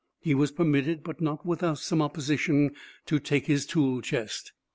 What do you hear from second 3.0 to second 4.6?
to take his tool chest.